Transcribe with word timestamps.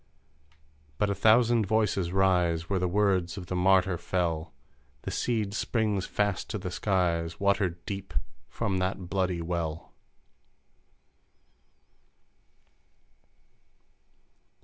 But 0.97 1.11
a 1.11 1.13
thousand 1.13 1.67
voices 1.67 2.11
rise 2.11 2.67
Where 2.67 2.79
the 2.79 2.87
words 2.87 3.37
of 3.37 3.45
the 3.45 3.55
martyr 3.55 3.99
fell; 3.99 4.51
The 5.03 5.11
seed 5.11 5.53
springs 5.53 6.07
fast 6.07 6.49
to 6.49 6.57
the 6.57 6.71
Skies 6.71 7.39
Watered 7.39 7.85
deep 7.85 8.15
from 8.49 8.79
that 8.79 9.11
bloody 9.11 9.43
well 9.43 9.93